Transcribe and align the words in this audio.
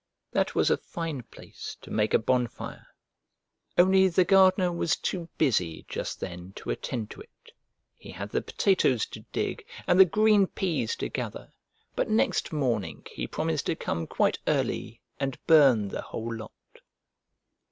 That 0.31 0.55
was 0.55 0.71
a 0.71 0.77
fine 0.77 1.21
place 1.21 1.77
to 1.81 1.91
make 1.91 2.15
a 2.15 2.17
bonfire, 2.17 2.87
only 3.77 4.07
the 4.07 4.23
gardener 4.25 4.71
was 4.71 4.95
too 4.95 5.29
busy 5.37 5.85
just 5.87 6.19
then 6.19 6.53
to 6.53 6.71
attend 6.71 7.11
to 7.11 7.21
it. 7.21 7.51
He 7.97 8.09
had 8.09 8.31
the 8.31 8.41
potatoes 8.41 9.05
to 9.05 9.19
dig 9.31 9.63
and 9.85 9.99
the 9.99 10.05
green 10.05 10.47
peas 10.47 10.95
to 10.95 11.07
gather, 11.09 11.53
but 11.95 12.09
next 12.09 12.51
morning 12.51 13.05
he 13.11 13.27
promised 13.27 13.67
to 13.67 13.75
come 13.75 14.07
quite 14.07 14.39
early 14.47 15.01
and 15.19 15.37
burn 15.45 15.89
the 15.89 16.01
whole 16.01 16.33
lot. 16.35 16.81